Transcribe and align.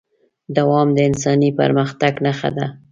دوام 0.55 0.87
د 0.95 0.99
انساني 1.09 1.49
پرمختګ 1.59 2.13
نښه 2.25 2.49
ده. 2.57 2.65